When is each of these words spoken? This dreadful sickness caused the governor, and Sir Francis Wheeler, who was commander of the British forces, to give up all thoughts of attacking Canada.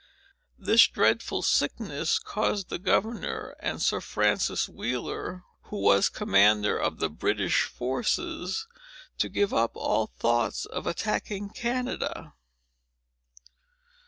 This 0.57 0.87
dreadful 0.87 1.43
sickness 1.43 2.17
caused 2.17 2.69
the 2.69 2.79
governor, 2.79 3.55
and 3.59 3.79
Sir 3.79 4.01
Francis 4.01 4.67
Wheeler, 4.67 5.43
who 5.65 5.77
was 5.79 6.09
commander 6.09 6.75
of 6.75 6.97
the 6.97 7.07
British 7.07 7.65
forces, 7.65 8.65
to 9.19 9.29
give 9.29 9.53
up 9.53 9.73
all 9.75 10.07
thoughts 10.07 10.65
of 10.65 10.87
attacking 10.87 11.51
Canada. 11.51 12.33